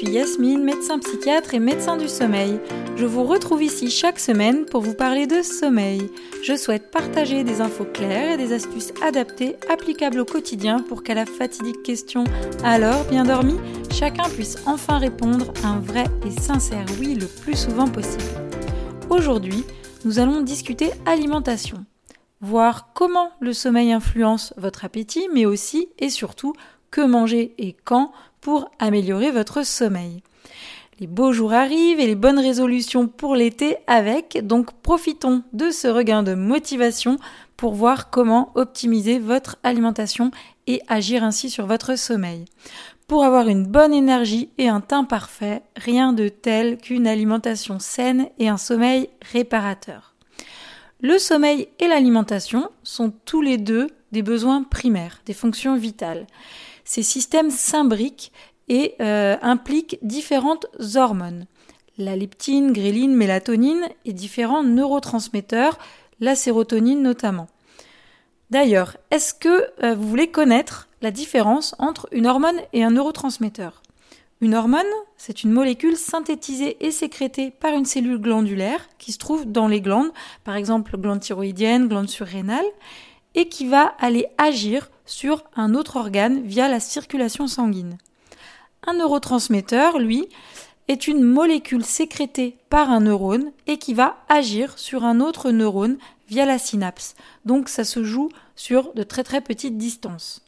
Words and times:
suis 0.00 0.12
Yasmine, 0.12 0.64
médecin 0.64 0.98
psychiatre 0.98 1.52
et 1.52 1.58
médecin 1.58 1.98
du 1.98 2.08
sommeil. 2.08 2.58
Je 2.96 3.04
vous 3.04 3.24
retrouve 3.24 3.62
ici 3.62 3.90
chaque 3.90 4.18
semaine 4.18 4.64
pour 4.64 4.80
vous 4.80 4.94
parler 4.94 5.26
de 5.26 5.42
sommeil. 5.42 6.10
Je 6.42 6.56
souhaite 6.56 6.90
partager 6.90 7.44
des 7.44 7.60
infos 7.60 7.84
claires 7.84 8.32
et 8.32 8.36
des 8.38 8.54
astuces 8.54 8.94
adaptées 9.02 9.56
applicables 9.68 10.20
au 10.20 10.24
quotidien 10.24 10.78
pour 10.78 11.02
qu'à 11.02 11.12
la 11.12 11.26
fatidique 11.26 11.82
question 11.82 12.24
Alors, 12.64 13.04
bien 13.10 13.24
dormi? 13.24 13.56
chacun 13.92 14.26
puisse 14.30 14.56
enfin 14.64 14.96
répondre 14.96 15.52
un 15.64 15.80
vrai 15.80 16.04
et 16.26 16.30
sincère 16.30 16.86
oui 16.98 17.14
le 17.14 17.26
plus 17.26 17.56
souvent 17.56 17.88
possible. 17.88 18.24
Aujourd'hui, 19.10 19.64
nous 20.06 20.18
allons 20.18 20.40
discuter 20.40 20.92
alimentation. 21.04 21.84
Voir 22.40 22.94
comment 22.94 23.32
le 23.40 23.52
sommeil 23.52 23.92
influence 23.92 24.54
votre 24.56 24.86
appétit, 24.86 25.28
mais 25.34 25.44
aussi 25.44 25.88
et 25.98 26.08
surtout 26.08 26.54
que 26.90 27.02
manger 27.02 27.54
et 27.58 27.76
quand 27.84 28.12
pour 28.40 28.70
améliorer 28.78 29.30
votre 29.30 29.64
sommeil. 29.64 30.22
Les 31.00 31.06
beaux 31.06 31.32
jours 31.32 31.54
arrivent 31.54 31.98
et 31.98 32.06
les 32.06 32.14
bonnes 32.14 32.38
résolutions 32.38 33.08
pour 33.08 33.34
l'été 33.34 33.76
avec, 33.86 34.46
donc 34.46 34.72
profitons 34.82 35.42
de 35.54 35.70
ce 35.70 35.88
regain 35.88 36.22
de 36.22 36.34
motivation 36.34 37.16
pour 37.56 37.74
voir 37.74 38.10
comment 38.10 38.52
optimiser 38.54 39.18
votre 39.18 39.56
alimentation 39.62 40.30
et 40.66 40.82
agir 40.88 41.24
ainsi 41.24 41.48
sur 41.48 41.66
votre 41.66 41.96
sommeil. 41.96 42.44
Pour 43.06 43.24
avoir 43.24 43.48
une 43.48 43.66
bonne 43.66 43.94
énergie 43.94 44.50
et 44.58 44.68
un 44.68 44.80
teint 44.80 45.04
parfait, 45.04 45.62
rien 45.74 46.12
de 46.12 46.28
tel 46.28 46.76
qu'une 46.76 47.06
alimentation 47.06 47.78
saine 47.78 48.28
et 48.38 48.48
un 48.48 48.58
sommeil 48.58 49.08
réparateur. 49.32 50.14
Le 51.00 51.18
sommeil 51.18 51.68
et 51.78 51.88
l'alimentation 51.88 52.70
sont 52.82 53.10
tous 53.24 53.40
les 53.40 53.56
deux 53.56 53.88
des 54.12 54.22
besoins 54.22 54.62
primaires, 54.64 55.22
des 55.24 55.32
fonctions 55.32 55.76
vitales. 55.76 56.26
Ces 56.90 57.04
systèmes 57.04 57.52
s'imbriquent 57.52 58.32
et 58.66 58.96
euh, 59.00 59.36
impliquent 59.42 60.00
différentes 60.02 60.66
hormones. 60.96 61.46
La 61.98 62.16
leptine, 62.16 62.72
gréline, 62.72 63.14
mélatonine 63.14 63.88
et 64.04 64.12
différents 64.12 64.64
neurotransmetteurs, 64.64 65.78
la 66.18 66.34
sérotonine 66.34 67.00
notamment. 67.00 67.46
D'ailleurs, 68.50 68.96
est-ce 69.12 69.34
que 69.34 69.68
euh, 69.84 69.94
vous 69.94 70.08
voulez 70.08 70.32
connaître 70.32 70.88
la 71.00 71.12
différence 71.12 71.76
entre 71.78 72.08
une 72.10 72.26
hormone 72.26 72.60
et 72.72 72.82
un 72.82 72.90
neurotransmetteur? 72.90 73.82
Une 74.40 74.56
hormone, 74.56 74.80
c'est 75.16 75.44
une 75.44 75.52
molécule 75.52 75.96
synthétisée 75.96 76.76
et 76.84 76.90
sécrétée 76.90 77.52
par 77.52 77.74
une 77.74 77.84
cellule 77.84 78.18
glandulaire 78.18 78.88
qui 78.98 79.12
se 79.12 79.18
trouve 79.18 79.44
dans 79.44 79.68
les 79.68 79.80
glandes, 79.80 80.10
par 80.42 80.56
exemple 80.56 80.96
glande 80.96 81.20
thyroïdienne, 81.20 81.86
glande 81.86 82.08
surrénale, 82.08 82.66
et 83.34 83.48
qui 83.48 83.66
va 83.66 83.94
aller 83.98 84.26
agir 84.38 84.90
sur 85.06 85.44
un 85.56 85.74
autre 85.74 85.96
organe 85.96 86.42
via 86.42 86.68
la 86.68 86.80
circulation 86.80 87.46
sanguine. 87.46 87.98
Un 88.86 88.94
neurotransmetteur, 88.94 89.98
lui, 89.98 90.28
est 90.88 91.06
une 91.06 91.22
molécule 91.22 91.84
sécrétée 91.84 92.56
par 92.68 92.90
un 92.90 93.00
neurone 93.00 93.52
et 93.66 93.78
qui 93.78 93.94
va 93.94 94.16
agir 94.28 94.78
sur 94.78 95.04
un 95.04 95.20
autre 95.20 95.50
neurone 95.50 95.98
via 96.28 96.46
la 96.46 96.58
synapse. 96.58 97.14
Donc 97.44 97.68
ça 97.68 97.84
se 97.84 98.02
joue 98.02 98.30
sur 98.56 98.92
de 98.94 99.02
très 99.02 99.22
très 99.22 99.40
petites 99.40 99.78
distances. 99.78 100.42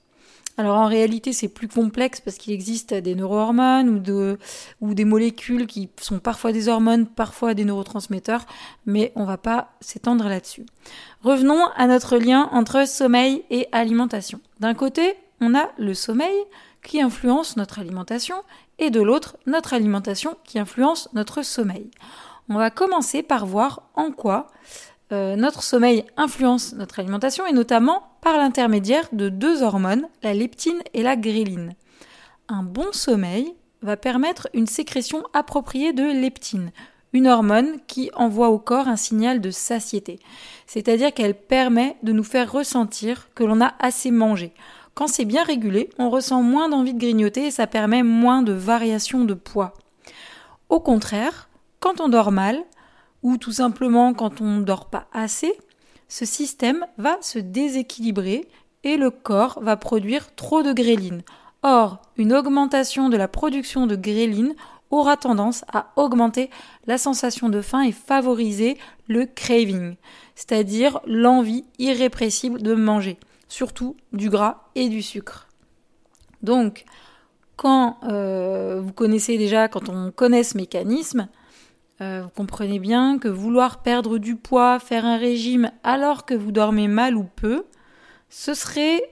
Alors 0.59 0.77
en 0.77 0.87
réalité, 0.87 1.33
c'est 1.33 1.49
plus 1.49 1.69
complexe 1.69 2.21
parce 2.21 2.37
qu'il 2.37 2.53
existe 2.53 2.93
des 2.93 3.15
neurohormones 3.15 3.89
ou, 3.89 3.99
de, 3.99 4.39
ou 4.81 4.95
des 4.95 5.05
molécules 5.05 5.67
qui 5.67 5.89
sont 6.01 6.19
parfois 6.19 6.53
des 6.53 6.69
hormones, 6.69 7.07
parfois 7.07 7.55
des 7.55 7.65
neurotransmetteurs, 7.65 8.45
mais 8.85 9.13
on 9.17 9.25
va 9.25 9.39
pas 9.39 9.71
s'étendre 9.81 10.29
là-dessus. 10.29 10.67
Revenons 11.23 11.67
à 11.77 11.87
notre 11.87 12.19
lien 12.19 12.49
entre 12.53 12.87
sommeil 12.87 13.45
et 13.51 13.67
alimentation. 13.73 14.41
D'un 14.61 14.75
côté, 14.75 15.15
on 15.41 15.55
a 15.55 15.71
le 15.79 15.95
sommeil 15.95 16.37
qui 16.83 17.01
influence 17.01 17.57
notre 17.57 17.79
alimentation 17.79 18.37
et 18.79 18.91
de 18.91 19.01
l'autre, 19.01 19.37
notre 19.47 19.73
alimentation 19.73 20.37
qui 20.45 20.59
influence 20.59 21.09
notre 21.15 21.43
sommeil. 21.43 21.91
On 22.49 22.57
va 22.57 22.71
commencer 22.71 23.23
par 23.23 23.47
voir 23.47 23.83
en 23.95 24.11
quoi 24.11 24.49
euh, 25.13 25.37
notre 25.37 25.63
sommeil 25.63 26.05
influence 26.17 26.75
notre 26.75 26.99
alimentation 26.99 27.47
et 27.47 27.53
notamment 27.53 28.12
par 28.23 28.39
l'intermédiaire 28.39 29.09
de 29.13 29.29
deux 29.29 29.63
hormones, 29.63 30.09
la 30.23 30.33
leptine 30.33 30.81
et 30.95 31.03
la 31.03 31.17
gréline. 31.17 31.75
Un 32.49 32.63
bon 32.63 32.87
sommeil 32.93 33.53
va 33.83 33.99
permettre 33.99 34.49
une 34.55 34.69
sécrétion 34.69 35.25
appropriée 35.35 35.93
de 35.93 36.05
leptine, 36.05 36.71
une 37.13 37.27
hormone 37.27 37.79
qui 37.89 38.11
envoie 38.15 38.49
au 38.49 38.59
corps 38.59 38.89
un 38.89 38.97
signal 38.97 39.41
de 39.41 39.51
satiété, 39.51 40.21
c'est-à-dire 40.67 41.13
qu'elle 41.13 41.35
permet 41.35 41.97
de 42.03 42.13
nous 42.13 42.25
faire 42.25 42.51
ressentir 42.51 43.29
que 43.35 43.45
l'on 43.45 43.61
a 43.61 43.75
assez 43.81 44.11
mangé. 44.11 44.55
Quand 44.95 45.09
c'est 45.09 45.25
bien 45.25 45.43
régulé, 45.43 45.91
on 45.99 46.09
ressent 46.09 46.43
moins 46.43 46.69
d'envie 46.69 46.95
de 46.95 47.01
grignoter 47.01 47.47
et 47.47 47.51
ça 47.51 47.67
permet 47.67 48.03
moins 48.03 48.43
de 48.43 48.53
variations 48.53 49.25
de 49.25 49.35
poids. 49.35 49.75
Au 50.69 50.81
contraire, 50.81 51.49
quand 51.81 52.01
on 52.01 52.09
dort 52.09 52.31
mal, 52.31 52.63
ou 53.23 53.37
tout 53.37 53.53
simplement 53.53 54.15
quand 54.15 54.41
on 54.41 54.59
ne 54.59 54.63
dort 54.63 54.87
pas 54.87 55.07
assez, 55.13 55.53
ce 56.13 56.27
système 56.27 56.85
va 56.99 57.17
se 57.23 57.39
déséquilibrer 57.39 58.47
et 58.85 58.99
le 58.99 59.11
corps 59.11 59.59
va 59.63 59.79
produire 59.79 60.35
trop 60.35 60.63
de 60.63 60.75
gréline. 60.75 61.23
Or, 61.63 62.03
une 62.19 62.35
augmentation 62.35 63.09
de 63.09 63.17
la 63.17 63.29
production 63.29 63.87
de 63.87 63.97
gréline 63.97 64.55
aura 64.91 65.17
tendance 65.17 65.65
à 65.73 65.91
augmenter 65.97 66.51
la 66.87 66.99
sensation 66.99 67.49
de 67.49 67.63
faim 67.63 67.81
et 67.81 67.93
favoriser 67.93 68.77
le 69.09 69.25
craving, 69.25 69.95
c'est-à-dire 70.35 71.01
l'envie 71.07 71.65
irrépressible 71.79 72.61
de 72.61 72.75
manger, 72.75 73.19
surtout 73.49 73.97
du 74.13 74.29
gras 74.29 74.65
et 74.75 74.91
du 74.91 75.01
sucre. 75.01 75.49
Donc, 76.43 76.85
quand 77.57 77.97
euh, 78.03 78.83
vous 78.85 78.93
connaissez 78.93 79.39
déjà, 79.39 79.67
quand 79.67 79.89
on 79.89 80.11
connaît 80.11 80.45
ce 80.45 80.59
mécanisme, 80.59 81.29
vous 82.23 82.31
comprenez 82.31 82.79
bien 82.79 83.19
que 83.19 83.29
vouloir 83.29 83.83
perdre 83.83 84.19
du 84.19 84.37
poids, 84.37 84.79
faire 84.79 85.05
un 85.05 85.17
régime 85.17 85.71
alors 85.83 86.25
que 86.25 86.35
vous 86.35 86.53
dormez 86.53 86.89
mal 86.89 87.17
ou 87.17 87.25
peu, 87.25 87.65
ce 88.29 88.55
serait 88.55 89.03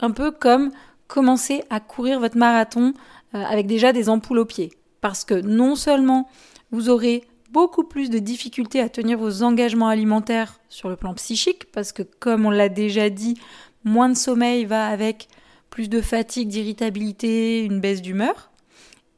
un 0.00 0.10
peu 0.10 0.30
comme 0.30 0.70
commencer 1.08 1.64
à 1.70 1.80
courir 1.80 2.20
votre 2.20 2.38
marathon 2.38 2.94
euh, 3.34 3.42
avec 3.42 3.66
déjà 3.66 3.92
des 3.92 4.08
ampoules 4.08 4.38
aux 4.38 4.44
pieds. 4.44 4.72
Parce 5.00 5.24
que 5.24 5.34
non 5.34 5.74
seulement 5.74 6.28
vous 6.70 6.88
aurez 6.88 7.24
beaucoup 7.50 7.84
plus 7.84 8.10
de 8.10 8.18
difficultés 8.18 8.80
à 8.80 8.88
tenir 8.88 9.18
vos 9.18 9.42
engagements 9.42 9.88
alimentaires 9.88 10.60
sur 10.68 10.88
le 10.88 10.96
plan 10.96 11.14
psychique, 11.14 11.72
parce 11.72 11.92
que 11.92 12.02
comme 12.02 12.46
on 12.46 12.50
l'a 12.50 12.68
déjà 12.68 13.10
dit, 13.10 13.34
moins 13.82 14.08
de 14.08 14.14
sommeil 14.14 14.64
va 14.64 14.86
avec 14.86 15.28
plus 15.68 15.88
de 15.88 16.00
fatigue, 16.00 16.48
d'irritabilité, 16.48 17.64
une 17.64 17.80
baisse 17.80 18.02
d'humeur, 18.02 18.49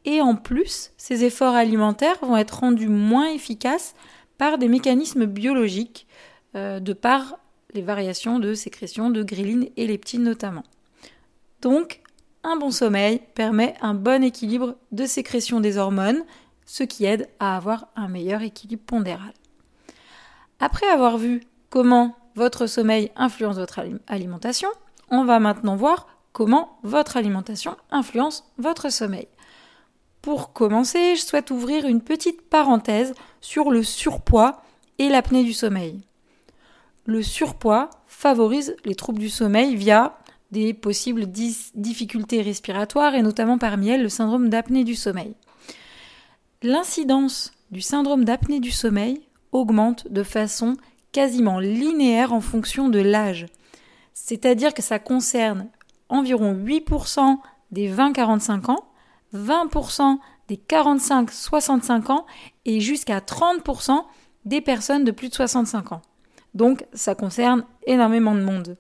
et 0.05 0.21
en 0.21 0.35
plus, 0.35 0.93
ces 0.97 1.25
efforts 1.25 1.55
alimentaires 1.55 2.19
vont 2.23 2.37
être 2.37 2.61
rendus 2.61 2.89
moins 2.89 3.29
efficaces 3.29 3.95
par 4.39 4.59
des 4.59 4.69
mécanismes 4.69 5.27
biologiques, 5.27 6.07
euh, 6.57 6.81
de 6.81 6.93
par 6.93 7.39
les 7.75 7.83
variations 7.83 8.39
de 8.39 8.55
sécrétion 8.55 9.11
de 9.11 9.23
gréline 9.23 9.69
et 9.77 9.87
leptine 9.87 10.23
notamment. 10.23 10.65
Donc, 11.61 12.01
un 12.45 12.57
bon 12.57 12.71
sommeil 12.71 13.21
permet 13.35 13.75
un 13.81 13.95
bon 13.95 14.25
équilibre 14.25 14.77
de 14.91 15.07
sécrétion 15.07 15.61
des 15.61 15.79
hormones, 15.79 16.25
ce 16.67 16.83
qui 16.83 17.05
aide 17.05 17.29
à 17.39 17.57
avoir 17.57 17.89
un 17.95 18.09
meilleur 18.09 18.43
équilibre 18.43 18.83
pondéral. 18.85 19.33
Après 20.59 20.87
avoir 20.89 21.19
vu 21.19 21.43
comment 21.71 22.17
votre 22.35 22.67
sommeil 22.67 23.11
influence 23.15 23.57
votre 23.57 23.81
alimentation, 24.09 24.69
on 25.11 25.25
va 25.25 25.39
maintenant 25.39 25.77
voir 25.77 26.09
comment 26.33 26.79
votre 26.83 27.17
alimentation 27.17 27.77
influence 27.91 28.45
votre 28.59 28.91
sommeil. 28.91 29.29
Pour 30.23 30.53
commencer, 30.53 31.17
je 31.17 31.21
souhaite 31.21 31.51
ouvrir 31.51 31.85
une 31.85 32.01
petite 32.01 32.43
parenthèse 32.43 33.13
sur 33.41 33.73
le 33.73 33.83
surpoids 33.83 34.63
et 34.99 35.09
l'apnée 35.09 35.43
du 35.43 35.53
sommeil. 35.53 36.01
Le 37.07 37.23
surpoids 37.23 37.91
favorise 38.07 38.77
les 38.85 38.95
troubles 38.95 39.19
du 39.19 39.29
sommeil 39.29 39.75
via 39.75 40.17
des 40.53 40.75
possibles 40.75 41.27
difficultés 41.27 42.41
respiratoires 42.41 43.17
et 43.17 43.23
notamment 43.23 43.59
parmi 43.59 43.89
elles 43.89 44.03
le 44.03 44.09
syndrome 44.09 44.49
d'apnée 44.49 44.85
du 44.85 44.95
sommeil. 44.95 45.35
L'incidence 46.63 47.53
du 47.73 47.81
syndrome 47.81 48.25
d'apnée 48.25 48.61
du 48.61 48.71
sommeil 48.71 49.23
augmente 49.51 50.07
de 50.09 50.23
façon 50.23 50.77
quasiment 51.11 51.59
linéaire 51.59 52.33
en 52.33 52.41
fonction 52.41 52.89
de 52.89 53.01
l'âge. 53.01 53.47
C'est-à-dire 54.15 54.73
que 54.73 54.83
ça 54.83 55.01
concerne 55.01 55.67
environ 56.09 56.55
8% 56.55 57.39
des 57.73 57.91
20-45 57.93 58.71
ans 58.71 58.85
20% 59.35 60.19
des 60.49 60.57
45-65 60.57 62.11
ans 62.11 62.27
et 62.65 62.81
jusqu'à 62.81 63.21
30% 63.21 64.05
des 64.45 64.61
personnes 64.61 65.05
de 65.05 65.11
plus 65.11 65.29
de 65.29 65.35
65 65.35 65.93
ans. 65.93 66.03
Donc 66.55 66.85
ça 66.93 67.15
concerne 67.15 67.65
énormément 67.87 68.35
de 68.35 68.43
monde. 68.43 68.77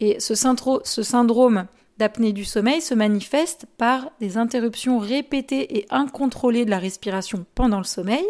Et 0.00 0.18
ce, 0.18 0.34
ce 0.34 1.02
syndrome 1.02 1.66
d'apnée 1.98 2.32
du 2.32 2.44
sommeil 2.44 2.80
se 2.80 2.94
manifeste 2.94 3.66
par 3.78 4.10
des 4.20 4.36
interruptions 4.36 4.98
répétées 4.98 5.78
et 5.78 5.86
incontrôlées 5.90 6.64
de 6.64 6.70
la 6.70 6.78
respiration 6.78 7.46
pendant 7.54 7.78
le 7.78 7.84
sommeil, 7.84 8.24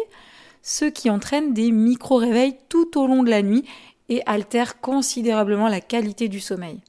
ce 0.61 0.85
qui 0.85 1.09
entraîne 1.09 1.53
des 1.53 1.71
micro-réveils 1.71 2.57
tout 2.69 2.99
au 2.99 3.07
long 3.07 3.23
de 3.23 3.29
la 3.29 3.41
nuit 3.41 3.65
et 4.09 4.21
altère 4.27 4.81
considérablement 4.81 5.67
la 5.67 5.81
qualité 5.81 6.27
du 6.27 6.39
sommeil. 6.39 6.81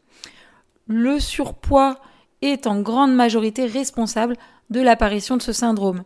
Le 0.86 1.18
surpoids 1.18 1.98
est 2.42 2.66
en 2.66 2.80
grande 2.80 3.14
majorité 3.14 3.64
responsable 3.64 4.36
de 4.70 4.80
l'apparition 4.80 5.36
de 5.36 5.42
ce 5.42 5.52
syndrome. 5.52 6.02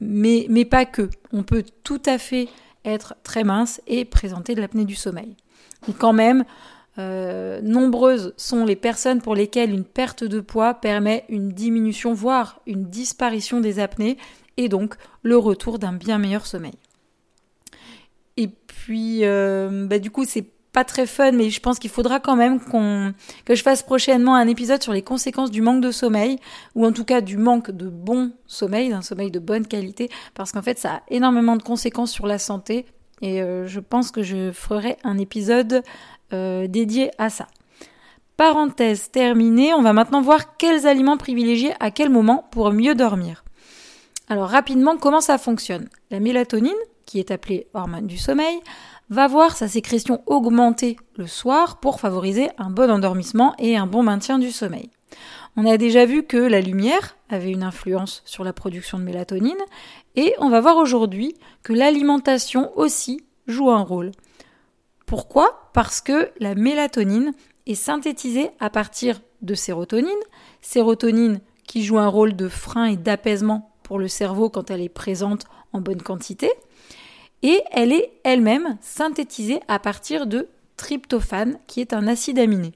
Mais, 0.00 0.64
pas 0.64 0.84
que. 0.84 1.08
On 1.32 1.42
peut 1.42 1.64
tout 1.82 2.02
à 2.06 2.18
fait 2.18 2.48
être 2.84 3.14
très 3.22 3.44
mince 3.44 3.80
et 3.86 4.04
présenter 4.04 4.54
de 4.54 4.60
l'apnée 4.60 4.84
du 4.84 4.94
sommeil. 4.94 5.36
Mais 5.88 5.94
quand 5.94 6.12
même, 6.12 6.44
euh, 6.98 7.60
nombreuses 7.62 8.34
sont 8.36 8.64
les 8.64 8.76
personnes 8.76 9.20
pour 9.20 9.34
lesquelles 9.34 9.70
une 9.70 9.84
perte 9.84 10.24
de 10.24 10.40
poids 10.40 10.74
permet 10.74 11.24
une 11.28 11.50
diminution, 11.50 12.12
voire 12.12 12.60
une 12.66 12.86
disparition 12.86 13.60
des 13.60 13.78
apnées, 13.78 14.18
et 14.56 14.68
donc 14.68 14.96
le 15.22 15.36
retour 15.36 15.78
d'un 15.78 15.92
bien 15.92 16.18
meilleur 16.18 16.46
sommeil. 16.46 16.74
Et 18.36 18.48
puis, 18.48 19.20
euh, 19.24 19.86
bah, 19.86 19.98
du 19.98 20.10
coup, 20.10 20.24
c'est 20.24 20.46
pas 20.74 20.84
très 20.84 21.06
fun, 21.06 21.32
mais 21.32 21.50
je 21.50 21.60
pense 21.60 21.78
qu'il 21.78 21.88
faudra 21.88 22.18
quand 22.18 22.34
même 22.34 22.60
qu'on 22.60 23.14
que 23.44 23.54
je 23.54 23.62
fasse 23.62 23.82
prochainement 23.82 24.34
un 24.34 24.48
épisode 24.48 24.82
sur 24.82 24.92
les 24.92 25.02
conséquences 25.02 25.52
du 25.52 25.62
manque 25.62 25.80
de 25.80 25.92
sommeil, 25.92 26.38
ou 26.74 26.84
en 26.84 26.92
tout 26.92 27.04
cas 27.04 27.20
du 27.20 27.38
manque 27.38 27.70
de 27.70 27.88
bon 27.88 28.32
sommeil, 28.46 28.90
d'un 28.90 29.00
sommeil 29.00 29.30
de 29.30 29.38
bonne 29.38 29.66
qualité, 29.66 30.10
parce 30.34 30.50
qu'en 30.52 30.62
fait, 30.62 30.78
ça 30.78 30.96
a 30.96 31.02
énormément 31.08 31.56
de 31.56 31.62
conséquences 31.62 32.10
sur 32.10 32.26
la 32.26 32.38
santé, 32.38 32.86
et 33.22 33.40
euh, 33.40 33.66
je 33.68 33.78
pense 33.78 34.10
que 34.10 34.24
je 34.24 34.50
ferai 34.50 34.98
un 35.04 35.16
épisode 35.16 35.82
euh, 36.32 36.66
dédié 36.66 37.12
à 37.18 37.30
ça. 37.30 37.46
Parenthèse 38.36 39.12
terminée, 39.12 39.72
on 39.74 39.82
va 39.82 39.92
maintenant 39.92 40.22
voir 40.22 40.56
quels 40.56 40.88
aliments 40.88 41.16
privilégier 41.16 41.72
à 41.78 41.92
quel 41.92 42.10
moment 42.10 42.48
pour 42.50 42.72
mieux 42.72 42.96
dormir. 42.96 43.44
Alors 44.28 44.48
rapidement, 44.48 44.96
comment 44.96 45.20
ça 45.20 45.38
fonctionne? 45.38 45.88
La 46.10 46.18
mélatonine, 46.18 46.72
qui 47.06 47.18
est 47.18 47.30
appelée 47.30 47.68
hormone 47.74 48.06
du 48.06 48.18
sommeil, 48.18 48.60
va 49.10 49.26
voir 49.28 49.56
sa 49.56 49.68
sécrétion 49.68 50.22
augmenter 50.26 50.96
le 51.16 51.26
soir 51.26 51.78
pour 51.78 52.00
favoriser 52.00 52.48
un 52.58 52.70
bon 52.70 52.90
endormissement 52.90 53.54
et 53.58 53.76
un 53.76 53.86
bon 53.86 54.02
maintien 54.02 54.38
du 54.38 54.50
sommeil. 54.50 54.90
On 55.56 55.66
a 55.66 55.76
déjà 55.76 56.04
vu 56.04 56.24
que 56.24 56.36
la 56.36 56.60
lumière 56.60 57.16
avait 57.28 57.52
une 57.52 57.62
influence 57.62 58.22
sur 58.24 58.42
la 58.42 58.52
production 58.52 58.98
de 58.98 59.04
mélatonine 59.04 59.52
et 60.16 60.34
on 60.38 60.50
va 60.50 60.60
voir 60.60 60.76
aujourd'hui 60.78 61.34
que 61.62 61.72
l'alimentation 61.72 62.76
aussi 62.76 63.24
joue 63.46 63.70
un 63.70 63.82
rôle. 63.82 64.10
Pourquoi? 65.06 65.70
Parce 65.72 66.00
que 66.00 66.30
la 66.40 66.54
mélatonine 66.54 67.32
est 67.66 67.74
synthétisée 67.74 68.50
à 68.58 68.70
partir 68.70 69.20
de 69.42 69.54
sérotonine, 69.54 70.10
sérotonine 70.60 71.40
qui 71.66 71.84
joue 71.84 71.98
un 71.98 72.08
rôle 72.08 72.34
de 72.34 72.48
frein 72.48 72.86
et 72.86 72.96
d'apaisement 72.96 73.74
pour 73.82 73.98
le 73.98 74.08
cerveau 74.08 74.50
quand 74.50 74.70
elle 74.70 74.80
est 74.80 74.88
présente 74.88 75.44
en 75.72 75.80
bonne 75.80 76.02
quantité, 76.02 76.50
et 77.44 77.62
elle 77.70 77.92
est 77.92 78.10
elle-même 78.24 78.78
synthétisée 78.80 79.60
à 79.68 79.78
partir 79.78 80.26
de 80.26 80.48
tryptophane, 80.76 81.58
qui 81.68 81.80
est 81.80 81.92
un 81.92 82.08
acide 82.08 82.38
aminé. 82.38 82.72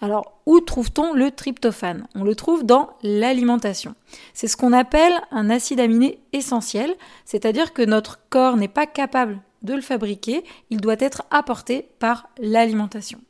Alors, 0.00 0.40
où 0.44 0.60
trouve-t-on 0.60 1.14
le 1.14 1.30
tryptophane? 1.30 2.06
On 2.14 2.24
le 2.24 2.34
trouve 2.34 2.64
dans 2.64 2.90
l'alimentation. 3.02 3.94
C'est 4.34 4.48
ce 4.48 4.56
qu'on 4.56 4.72
appelle 4.72 5.14
un 5.30 5.48
acide 5.50 5.80
aminé 5.80 6.18
essentiel, 6.32 6.94
c'est-à-dire 7.24 7.72
que 7.72 7.82
notre 7.82 8.18
corps 8.28 8.56
n'est 8.56 8.68
pas 8.68 8.86
capable 8.86 9.40
de 9.62 9.74
le 9.74 9.80
fabriquer, 9.80 10.44
il 10.70 10.80
doit 10.80 10.96
être 10.98 11.22
apporté 11.30 11.88
par 12.00 12.28
l'alimentation. 12.38 13.20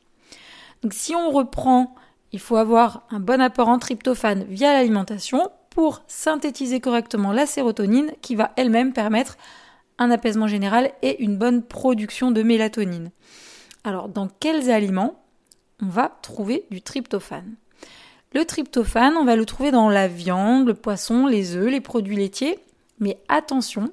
Donc 0.82 0.94
si 0.94 1.14
on 1.14 1.30
reprend, 1.30 1.94
il 2.32 2.40
faut 2.40 2.56
avoir 2.56 3.02
un 3.10 3.20
bon 3.20 3.40
apport 3.40 3.68
en 3.68 3.78
tryptophane 3.78 4.44
via 4.44 4.72
l'alimentation 4.72 5.50
pour 5.70 6.02
synthétiser 6.06 6.80
correctement 6.80 7.32
la 7.32 7.46
sérotonine 7.46 8.12
qui 8.22 8.34
va 8.34 8.52
elle-même 8.56 8.92
permettre 8.92 9.36
un 9.98 10.10
apaisement 10.10 10.46
général 10.46 10.92
et 11.02 11.22
une 11.22 11.36
bonne 11.36 11.62
production 11.62 12.30
de 12.30 12.42
mélatonine. 12.42 13.10
Alors, 13.84 14.08
dans 14.08 14.28
quels 14.40 14.70
aliments 14.70 15.22
on 15.80 15.86
va 15.86 16.08
trouver 16.22 16.66
du 16.70 16.82
tryptophane? 16.82 17.54
Le 18.34 18.44
tryptophane, 18.44 19.16
on 19.16 19.24
va 19.24 19.36
le 19.36 19.46
trouver 19.46 19.70
dans 19.70 19.88
la 19.88 20.08
viande, 20.08 20.66
le 20.66 20.74
poisson, 20.74 21.26
les 21.26 21.56
œufs, 21.56 21.70
les 21.70 21.80
produits 21.80 22.16
laitiers. 22.16 22.58
Mais 23.00 23.18
attention, 23.28 23.90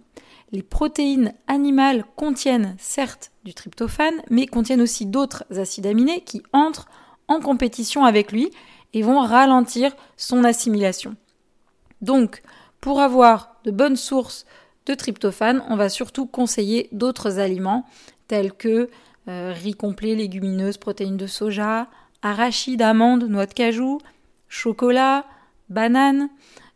les 0.52 0.64
protéines 0.64 1.34
animales 1.48 2.04
contiennent 2.16 2.76
certes 2.80 3.32
du 3.44 3.54
tryptophane, 3.54 4.22
mais 4.30 4.48
contiennent 4.48 4.82
aussi 4.82 5.06
d'autres 5.06 5.46
acides 5.56 5.88
aminés 5.88 6.22
qui 6.22 6.44
entrent 6.52 6.88
en 7.28 7.40
compétition 7.40 8.04
avec 8.04 8.32
lui 8.32 8.52
et 8.94 9.02
vont 9.02 9.20
ralentir 9.20 9.96
son 10.18 10.44
assimilation. 10.44 11.16
Donc, 12.02 12.42
pour 12.82 13.00
avoir 13.00 13.56
de 13.64 13.72
bonnes 13.72 13.96
sources 13.96 14.46
de 14.86 14.94
tryptophane, 14.94 15.64
on 15.70 15.76
va 15.76 15.90
surtout 15.90 16.26
conseiller 16.26 16.90
d'autres 16.92 17.40
aliments 17.40 17.86
tels 18.28 18.54
que 18.54 18.90
euh, 19.28 19.54
riz 19.56 19.74
complet, 19.74 20.16
légumineuses, 20.16 20.78
protéines 20.78 21.18
de 21.18 21.28
soja, 21.28 21.88
arachides, 22.22 22.82
amandes, 22.82 23.24
noix 23.24 23.46
de 23.46 23.54
cajou, 23.54 24.00
chocolat, 24.50 25.26
bananes. 25.70 26.30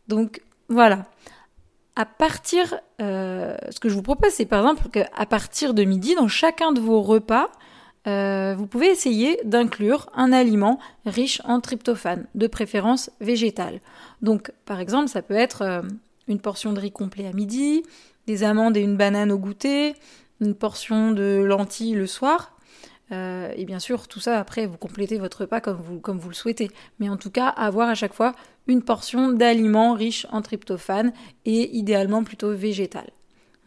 Donc 0.07 0.41
voilà. 0.67 1.05
À 1.95 2.05
partir, 2.05 2.79
euh, 3.01 3.55
ce 3.69 3.79
que 3.79 3.89
je 3.89 3.93
vous 3.93 4.01
propose, 4.01 4.31
c'est 4.31 4.45
par 4.45 4.61
exemple 4.61 4.89
qu'à 4.89 5.25
partir 5.25 5.73
de 5.73 5.83
midi, 5.83 6.15
dans 6.15 6.27
chacun 6.27 6.71
de 6.71 6.79
vos 6.79 7.01
repas, 7.01 7.49
euh, 8.07 8.55
vous 8.57 8.65
pouvez 8.65 8.87
essayer 8.87 9.39
d'inclure 9.43 10.09
un 10.15 10.31
aliment 10.31 10.79
riche 11.05 11.41
en 11.43 11.59
tryptophane, 11.59 12.25
de 12.33 12.47
préférence 12.47 13.11
végétal. 13.19 13.81
Donc, 14.21 14.51
par 14.65 14.79
exemple, 14.79 15.09
ça 15.09 15.21
peut 15.21 15.35
être 15.35 15.83
une 16.29 16.39
portion 16.39 16.71
de 16.71 16.79
riz 16.79 16.91
complet 16.91 17.27
à 17.27 17.33
midi, 17.33 17.83
des 18.27 18.43
amandes 18.43 18.77
et 18.77 18.81
une 18.81 18.95
banane 18.95 19.31
au 19.31 19.37
goûter, 19.37 19.95
une 20.39 20.55
portion 20.55 21.11
de 21.11 21.43
lentilles 21.43 21.95
le 21.95 22.07
soir. 22.07 22.55
Euh, 23.11 23.51
et 23.55 23.65
bien 23.65 23.79
sûr, 23.79 24.07
tout 24.07 24.19
ça, 24.19 24.39
après, 24.39 24.67
vous 24.67 24.77
complétez 24.77 25.17
votre 25.17 25.41
repas 25.41 25.59
comme 25.59 25.81
vous, 25.81 26.29
le 26.29 26.35
souhaitez. 26.35 26.69
Mais 26.99 27.09
en 27.09 27.17
tout 27.17 27.31
cas, 27.31 27.47
avoir 27.47 27.89
à 27.89 27.95
chaque 27.95 28.13
fois 28.13 28.33
une 28.67 28.83
portion 28.83 29.31
d'aliments 29.31 29.93
riches 29.93 30.27
en 30.31 30.41
tryptophane 30.41 31.11
et 31.45 31.75
idéalement 31.75 32.23
plutôt 32.23 32.53
végétal. 32.53 33.09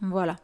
Voilà. 0.01 0.37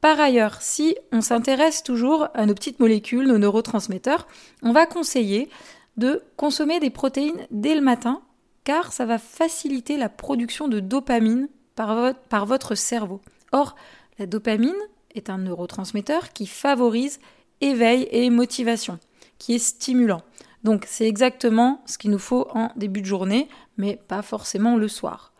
Par 0.00 0.20
ailleurs, 0.20 0.60
si 0.60 0.96
on 1.12 1.20
s'intéresse 1.20 1.82
toujours 1.82 2.28
à 2.34 2.46
nos 2.46 2.54
petites 2.54 2.78
molécules, 2.78 3.26
nos 3.26 3.38
neurotransmetteurs, 3.38 4.28
on 4.62 4.72
va 4.72 4.86
conseiller 4.86 5.48
de 5.96 6.22
consommer 6.36 6.78
des 6.78 6.90
protéines 6.90 7.46
dès 7.50 7.74
le 7.74 7.80
matin 7.80 8.20
car 8.64 8.92
ça 8.92 9.06
va 9.06 9.18
faciliter 9.18 9.96
la 9.96 10.08
production 10.08 10.68
de 10.68 10.80
dopamine 10.80 11.48
par, 11.76 12.46
votre 12.46 12.74
cerveau. 12.74 13.20
Or, 13.52 13.76
la 14.18 14.26
dopamine 14.26 14.74
est 15.14 15.30
un 15.30 15.38
neurotransmetteur 15.38 16.32
qui 16.32 16.46
favorise 16.46 17.20
éveil 17.60 18.08
et 18.10 18.30
motivation, 18.30 18.98
qui 19.38 19.54
est 19.54 19.58
stimulant. 19.58 20.22
Donc 20.64 20.86
c'est 20.88 21.06
exactement 21.06 21.82
ce 21.86 21.98
qu'il 21.98 22.10
nous 22.10 22.18
faut 22.18 22.48
en 22.54 22.70
début 22.76 23.02
de 23.02 23.06
journée, 23.06 23.48
mais 23.76 24.00
pas 24.08 24.22
forcément 24.22 24.76
le 24.76 24.88
soir. 24.88 25.32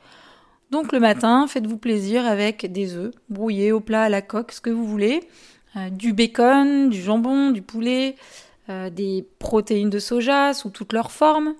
Donc 0.71 0.93
le 0.93 1.01
matin, 1.01 1.47
faites-vous 1.47 1.79
plaisir 1.79 2.27
avec 2.27 2.71
des 2.71 2.95
œufs 2.97 3.15
brouillés 3.29 3.73
au 3.73 3.81
plat 3.81 4.05
à 4.05 4.09
la 4.09 4.23
coque, 4.23 4.53
ce 4.53 4.61
que 4.61 4.71
vous 4.71 4.87
voulez, 4.87 5.21
euh, 5.77 5.89
du 5.89 6.13
bacon, 6.13 6.91
du 6.91 7.01
jambon, 7.01 7.51
du 7.51 7.63
poulet, 7.63 8.17
euh, 8.69 8.91
des 8.91 9.27
protéines 9.39 9.91
de 9.91 9.99
soja 9.99 10.53
sous 10.53 10.71
toutes 10.71 10.93
leurs 10.93 11.13
formes, 11.13 11.55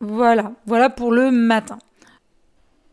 voilà, 0.00 0.52
voilà 0.66 0.88
pour 0.88 1.12
le 1.12 1.30
matin. 1.30 1.78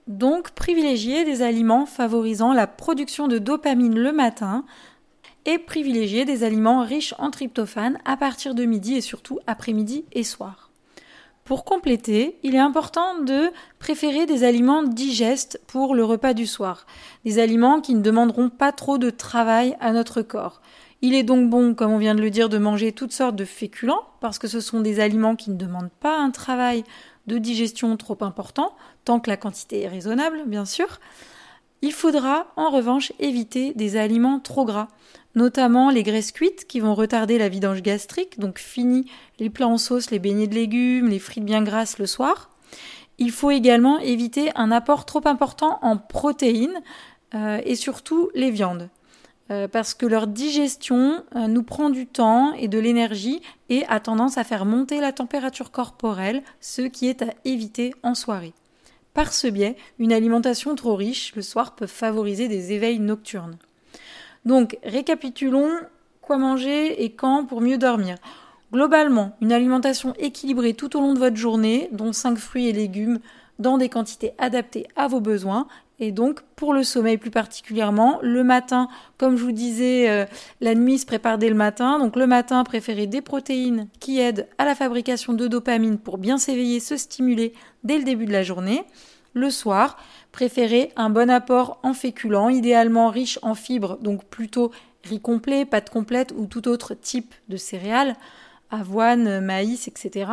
Donc, 0.08 0.52
privilégier 0.52 1.26
des 1.26 1.42
aliments 1.42 1.86
favorisant 1.86 2.54
la 2.54 2.68
production 2.68 3.28
de 3.28 3.38
dopamine 3.38 3.98
le 3.98 4.12
matin 4.12 4.66
et 5.46 5.58
privilégier 5.58 6.26
des 6.26 6.44
aliments 6.44 6.84
riches 6.84 7.14
en 7.18 7.32
tryptophane 7.32 8.00
à 8.06 8.18
partir 8.18 8.56
de 8.56 8.66
midi 8.66 8.96
et 8.96 9.02
surtout 9.02 9.40
après-midi 9.48 10.06
et 10.12 10.24
soir. 10.24 10.70
Pour 11.46 11.64
compléter, 11.64 12.38
il 12.44 12.56
est 12.56 12.60
important 12.60 13.20
de 13.20 13.52
préférer 13.80 14.26
des 14.26 14.44
aliments 14.44 14.84
digestes 14.84 15.62
pour 15.68 15.96
le 15.96 16.04
repas 16.04 16.34
du 16.34 16.46
soir, 16.46 16.86
des 17.24 17.40
aliments 17.40 17.80
qui 17.80 17.96
ne 17.96 18.02
demanderont 18.02 18.50
pas 18.50 18.74
trop 18.74 18.98
de 18.98 19.10
travail 19.10 19.78
à 19.80 19.94
notre 19.94 20.22
corps. 20.22 20.62
Il 21.02 21.14
est 21.14 21.24
donc 21.24 21.50
bon, 21.50 21.76
comme 21.76 21.92
on 21.92 22.00
vient 22.00 22.16
de 22.16 22.22
le 22.22 22.32
dire, 22.32 22.50
de 22.50 22.58
manger 22.58 22.92
toutes 22.92 23.12
sortes 23.12 23.36
de 23.36 23.46
féculents, 23.46 24.04
parce 24.20 24.40
que 24.40 24.48
ce 24.48 24.60
sont 24.60 24.80
des 24.80 25.00
aliments 25.00 25.36
qui 25.36 25.52
ne 25.52 25.56
demandent 25.56 25.92
pas 26.00 26.18
un 26.18 26.32
travail 26.32 26.84
de 27.28 27.38
digestion 27.38 27.96
trop 27.98 28.18
important, 28.22 28.76
tant 29.06 29.20
que 29.20 29.30
la 29.30 29.38
quantité 29.38 29.82
est 29.82 29.88
raisonnable, 29.88 30.44
bien 30.48 30.66
sûr. 30.66 31.00
Il 31.84 31.92
faudra 31.92 32.48
en 32.56 32.72
revanche 32.72 33.14
éviter 33.20 33.74
des 33.76 33.98
aliments 33.98 34.40
trop 34.40 34.66
gras, 34.66 34.88
notamment 35.36 35.92
les 35.92 36.02
graisses 36.02 36.32
cuites 36.32 36.66
qui 36.66 36.80
vont 36.80 36.96
retarder 36.96 37.38
la 37.38 37.50
vidange 37.50 37.84
gastrique, 37.84 38.40
donc 38.40 38.58
fini 38.58 39.06
les 39.38 39.52
plats 39.52 39.68
en 39.68 39.78
sauce, 39.78 40.10
les 40.10 40.18
beignets 40.18 40.48
de 40.48 40.56
légumes, 40.56 41.10
les 41.10 41.20
frites 41.20 41.46
bien 41.46 41.62
grasses 41.62 42.00
le 42.00 42.08
soir. 42.08 42.50
Il 43.20 43.32
faut 43.32 43.52
également 43.52 44.00
éviter 44.00 44.52
un 44.56 44.72
apport 44.72 45.06
trop 45.06 45.22
important 45.26 45.78
en 45.84 45.98
protéines 45.98 46.82
euh, 47.36 47.62
et 47.64 47.76
surtout 47.76 48.30
les 48.34 48.50
viandes. 48.50 48.90
Euh, 49.50 49.68
parce 49.70 49.94
que 49.94 50.06
leur 50.06 50.28
digestion 50.28 51.24
euh, 51.36 51.48
nous 51.48 51.64
prend 51.64 51.90
du 51.90 52.06
temps 52.06 52.54
et 52.54 52.68
de 52.68 52.80
l'énergie 52.80 53.42
et 53.70 53.86
a 53.88 54.02
tendance 54.02 54.38
à 54.38 54.44
faire 54.44 54.66
monter 54.66 55.00
la 55.00 55.14
température 55.14 55.72
corporelle, 55.72 56.44
ce 56.60 56.82
qui 56.82 57.08
est 57.08 57.22
à 57.22 57.34
éviter 57.46 57.94
en 58.04 58.14
soirée. 58.14 58.54
Par 59.14 59.34
ce 59.34 59.48
biais, 59.48 59.78
une 60.00 60.12
alimentation 60.12 60.76
trop 60.76 60.96
riche 60.96 61.34
le 61.36 61.42
soir 61.42 61.76
peut 61.76 61.88
favoriser 61.88 62.50
des 62.50 62.74
éveils 62.74 63.00
nocturnes. 63.00 63.58
Donc, 64.46 64.78
récapitulons 64.84 65.72
quoi 66.22 66.38
manger 66.38 67.04
et 67.04 67.12
quand 67.12 67.46
pour 67.46 67.62
mieux 67.62 67.78
dormir. 67.78 68.18
Globalement, 68.74 69.32
une 69.40 69.54
alimentation 69.54 70.14
équilibrée 70.20 70.74
tout 70.74 70.98
au 70.98 71.00
long 71.00 71.14
de 71.14 71.20
votre 71.20 71.38
journée, 71.38 71.88
dont 71.94 72.12
5 72.12 72.38
fruits 72.38 72.68
et 72.68 72.74
légumes 72.74 73.20
dans 73.60 73.78
des 73.78 73.88
quantités 73.88 74.34
adaptées 74.38 74.88
à 74.98 75.08
vos 75.08 75.22
besoins 75.22 75.68
et 76.00 76.12
donc 76.12 76.42
pour 76.56 76.74
le 76.74 76.84
sommeil 76.84 77.18
plus 77.18 77.32
particulièrement, 77.32 78.20
le 78.22 78.44
matin, 78.44 78.88
comme 79.18 79.36
je 79.36 79.44
vous 79.44 79.52
disais, 79.52 80.10
euh, 80.10 80.26
la 80.62 80.76
nuit 80.76 81.00
se 81.00 81.06
prépare 81.06 81.38
dès 81.38 81.50
le 81.50 81.56
matin. 81.56 81.98
Donc 81.98 82.16
le 82.16 82.28
matin, 82.28 82.64
préférez 82.64 83.08
des 83.08 83.22
protéines 83.22 83.88
qui 84.00 84.20
aident 84.20 84.48
à 84.58 84.66
la 84.66 84.76
fabrication 84.76 85.34
de 85.34 85.48
dopamine 85.48 85.98
pour 85.98 86.18
bien 86.18 86.38
s'éveiller, 86.38 86.80
se 86.80 86.98
stimuler 86.98 87.54
dès 87.84 87.98
le 87.98 88.04
début 88.04 88.26
de 88.26 88.32
la 88.32 88.44
journée. 88.44 88.84
Le 89.34 89.50
soir, 89.50 89.98
préférez 90.32 90.92
un 90.96 91.10
bon 91.10 91.30
apport 91.30 91.80
en 91.84 91.94
féculents, 91.94 92.50
idéalement 92.50 93.10
riche 93.10 93.40
en 93.42 93.56
fibres, 93.56 93.98
donc 93.98 94.24
plutôt 94.26 94.72
riz 95.04 95.20
complet, 95.20 95.66
pâte 95.66 95.90
complète 95.90 96.34
ou 96.36 96.46
tout 96.46 96.68
autre 96.68 96.94
type 96.94 97.34
de 97.50 97.58
céréales, 97.58 98.16
avoine, 98.70 99.40
maïs, 99.42 99.88
etc 99.88 100.26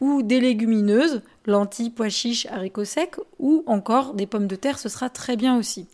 ou 0.00 0.22
des 0.22 0.40
légumineuses, 0.40 1.22
lentilles, 1.46 1.90
pois 1.90 2.08
chiches, 2.08 2.46
haricots 2.46 2.84
secs, 2.84 3.16
ou 3.38 3.62
encore 3.66 4.14
des 4.14 4.26
pommes 4.26 4.46
de 4.46 4.56
terre, 4.56 4.78
ce 4.78 4.88
sera 4.88 5.08
très 5.08 5.36
bien 5.36 5.56
aussi. 5.56 5.86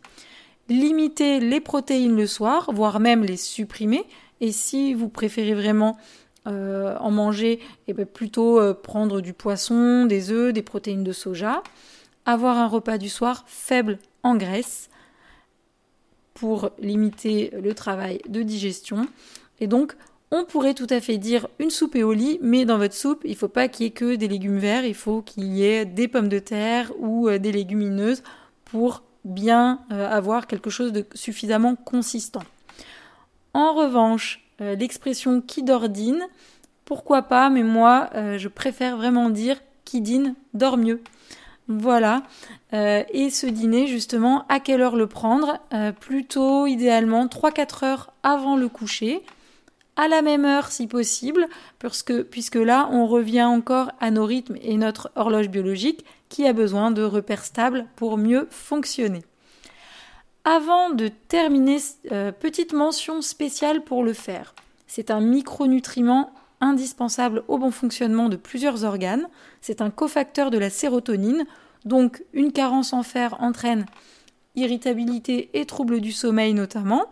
Limitez 0.69 1.41
les 1.41 1.61
protéines 1.61 2.17
le 2.17 2.27
soir, 2.27 2.71
voire 2.73 3.01
même 3.01 3.25
les 3.25 3.37
supprimer, 3.37 4.05
et 4.41 4.53
si 4.53 4.95
vous 4.95 5.09
préférez 5.09 5.55
vraiment 5.55 5.97
euh, 6.49 6.97
en 6.99 7.13
manger, 7.13 7.61
eh 7.87 7.93
bien 7.93 8.05
plutôt 8.05 8.59
euh, 8.59 8.75
prendre 8.75 9.21
du 9.21 9.33
poisson, 9.33 10.07
des 10.07 10.33
œufs, 10.33 10.53
des 10.53 10.63
protéines 10.63 11.05
de 11.05 11.13
soja. 11.13 11.63
Avoir 12.27 12.59
un 12.59 12.67
repas 12.67 12.99
du 12.99 13.09
soir 13.09 13.45
faible 13.47 13.99
en 14.25 14.35
graisse 14.37 14.91
pour 16.35 16.71
limiter 16.81 17.53
le 17.63 17.75
travail 17.75 18.21
de 18.29 18.43
digestion. 18.43 19.07
Et 19.61 19.69
donc, 19.69 19.95
on 20.33 20.45
pourrait 20.45 20.73
tout 20.73 20.87
à 20.89 21.01
fait 21.01 21.19
dire 21.19 21.47
une 21.59 21.71
soupe 21.71 21.95
et 21.95 22.03
au 22.03 22.15
lit, 22.15 22.39
mais 22.41 22.65
dans 22.65 22.79
votre 22.79 22.95
soupe, 22.95 23.21
il 23.25 23.33
ne 23.33 23.37
faut 23.37 23.49
pas 23.49 23.69
qu'il 23.69 23.85
y 23.85 23.89
ait 23.89 23.93
que 23.93 24.17
des 24.17 24.29
légumes 24.29 24.59
verts, 24.59 24.87
il 24.87 24.95
faut 24.95 25.21
qu'il 25.21 25.45
y 25.45 25.63
ait 25.65 25.85
des 25.85 26.09
pommes 26.09 26.31
de 26.31 26.39
terre 26.39 26.91
ou 26.99 27.29
euh, 27.29 27.39
des 27.39 27.53
légumineuses 27.53 28.23
pour 28.65 29.03
bien 29.25 29.81
euh, 29.93 30.09
avoir 30.09 30.47
quelque 30.47 30.71
chose 30.71 30.91
de 30.91 31.05
suffisamment 31.13 31.77
consistant. 31.77 32.43
En 33.53 33.75
revanche, 33.75 34.43
euh, 34.63 34.75
l'expression 34.75 35.43
qui 35.43 35.63
dort 35.63 35.91
dîne, 35.91 36.23
pourquoi 36.87 37.23
pas, 37.23 37.51
mais 37.51 37.63
moi 37.63 38.11
je 38.37 38.49
préfère 38.49 38.97
vraiment 38.97 39.31
dire 39.31 39.57
qui 39.85 40.01
dîne 40.01 40.35
dort 40.53 40.77
mieux. 40.77 41.01
Voilà. 41.69 42.25
et 42.73 43.31
ce 43.31 43.47
dîner, 43.47 43.87
justement, 43.87 44.45
à 44.49 44.61
quelle 44.61 44.83
heure 44.83 44.97
le 44.97 45.07
prendre? 45.07 45.59
Plutôt 46.01 46.67
idéalement 46.67 47.27
3-4 47.27 47.85
heures 47.87 48.13
avant 48.25 48.57
le 48.57 48.69
coucher 48.69 49.23
à 49.97 50.09
la 50.09 50.23
même 50.23 50.45
heure 50.45 50.71
si 50.71 50.87
possible, 50.87 51.49
puisque 52.31 52.55
là, 52.55 52.89
on 52.91 53.07
revient 53.07 53.45
encore 53.45 53.91
à 54.01 54.11
nos 54.11 54.25
rythmes 54.25 54.57
et 54.63 54.77
notre 54.77 55.11
horloge 55.17 55.49
biologique 55.49 56.05
qui 56.29 56.47
a 56.47 56.53
besoin 56.53 56.91
de 56.91 57.03
repères 57.03 57.45
stables 57.45 57.87
pour 57.97 58.17
mieux 58.17 58.49
fonctionner. 58.51 59.23
Avant 60.45 60.91
de 60.91 61.09
terminer, 61.09 61.79
euh, 62.11 62.33
petite 62.33 62.73
mention 62.73 63.23
spéciale 63.23 63.85
pour 63.85 64.03
le 64.03 64.13
fer. 64.13 64.55
C'est 64.87 65.11
un 65.11 65.21
micronutriment 65.21 66.33
indispensable 66.61 67.45
au 67.49 67.59
bon 67.59 67.71
fonctionnement 67.71 68.29
de 68.29 68.37
plusieurs 68.37 68.85
organes. 68.85 69.29
C'est 69.61 69.81
un 69.81 69.91
cofacteur 69.91 70.51
de 70.51 70.59
la 70.59 70.71
sérotonine, 70.71 71.45
donc 71.85 72.25
une 72.33 72.53
carence 72.53 72.93
en 72.93 73.03
fer 73.03 73.37
entraîne 73.41 73.87
irritabilité 74.55 75.51
et 75.55 75.65
troubles 75.65 76.01
du 76.01 76.13
sommeil 76.13 76.55
notamment. 76.55 77.07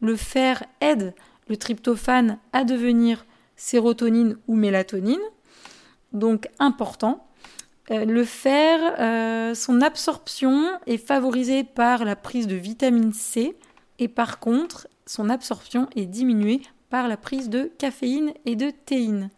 Le 0.00 0.16
fer 0.16 0.64
aide 0.80 1.14
le 1.48 1.56
tryptophane 1.56 2.38
à 2.52 2.64
devenir 2.64 3.24
sérotonine 3.56 4.36
ou 4.48 4.54
mélatonine, 4.54 5.20
donc 6.12 6.48
important. 6.58 7.26
Euh, 7.90 8.04
le 8.04 8.24
fer, 8.24 8.80
euh, 8.98 9.54
son 9.54 9.80
absorption 9.80 10.70
est 10.86 10.98
favorisée 10.98 11.64
par 11.64 12.04
la 12.04 12.16
prise 12.16 12.46
de 12.46 12.56
vitamine 12.56 13.12
C 13.12 13.56
et 13.98 14.08
par 14.08 14.38
contre, 14.38 14.88
son 15.06 15.30
absorption 15.30 15.88
est 15.96 16.06
diminuée 16.06 16.62
par 16.90 17.08
la 17.08 17.16
prise 17.16 17.48
de 17.48 17.70
caféine 17.78 18.32
et 18.46 18.56
de 18.56 18.70
théine. 18.70 19.30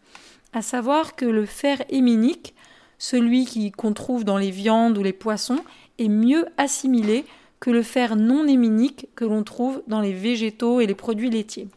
À 0.53 0.61
savoir 0.61 1.15
que 1.15 1.25
le 1.25 1.45
fer 1.45 1.83
héminique, 1.89 2.53
celui 2.97 3.71
qu'on 3.71 3.93
trouve 3.93 4.23
dans 4.23 4.37
les 4.37 4.51
viandes 4.51 4.97
ou 4.97 5.03
les 5.03 5.13
poissons, 5.13 5.59
est 5.97 6.09
mieux 6.09 6.45
assimilé 6.57 7.25
que 7.59 7.71
le 7.71 7.81
fer 7.81 8.15
non 8.15 8.47
héminique 8.47 9.07
que 9.15 9.25
l'on 9.25 9.43
trouve 9.43 9.81
dans 9.87 10.01
les 10.01 10.13
végétaux 10.13 10.81
et 10.81 10.87
les 10.87 10.95
produits 10.95 11.29
laitiers. 11.29 11.67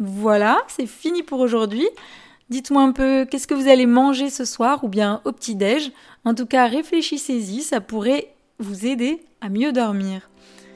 Voilà, 0.00 0.58
c'est 0.66 0.86
fini 0.86 1.22
pour 1.22 1.40
aujourd'hui. 1.40 1.86
Dites-moi 2.48 2.82
un 2.82 2.92
peu 2.92 3.26
qu'est-ce 3.30 3.46
que 3.46 3.54
vous 3.54 3.68
allez 3.68 3.86
manger 3.86 4.28
ce 4.30 4.44
soir 4.44 4.82
ou 4.82 4.88
bien 4.88 5.20
au 5.24 5.30
petit-déj? 5.30 5.92
En 6.24 6.34
tout 6.34 6.46
cas, 6.46 6.66
réfléchissez-y, 6.66 7.62
ça 7.62 7.80
pourrait 7.80 8.32
vous 8.58 8.86
aider 8.86 9.20
à 9.40 9.48
mieux 9.48 9.72
dormir. 9.72 10.28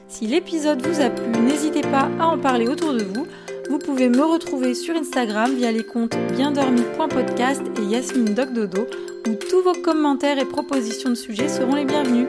Si 0.07 0.27
l'épisode 0.27 0.85
vous 0.85 1.01
a 1.01 1.09
plu, 1.09 1.27
n'hésitez 1.41 1.81
pas 1.81 2.09
à 2.19 2.27
en 2.27 2.37
parler 2.37 2.67
autour 2.67 2.93
de 2.93 3.03
vous. 3.03 3.27
Vous 3.69 3.79
pouvez 3.79 4.09
me 4.09 4.23
retrouver 4.23 4.75
sur 4.75 4.95
Instagram 4.95 5.53
via 5.55 5.71
les 5.71 5.83
comptes 5.83 6.15
biendormi.podcast 6.37 7.63
et 7.79 7.85
Yasmine 7.85 8.35
Doc 8.35 8.53
Dodo 8.53 8.85
où 9.27 9.33
tous 9.49 9.61
vos 9.61 9.73
commentaires 9.73 10.37
et 10.37 10.45
propositions 10.45 11.09
de 11.09 11.15
sujets 11.15 11.49
seront 11.49 11.75
les 11.75 11.85
bienvenus. 11.85 12.27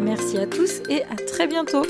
Merci 0.00 0.38
à 0.38 0.46
tous 0.46 0.80
et 0.88 1.02
à 1.04 1.16
très 1.16 1.46
bientôt. 1.46 1.82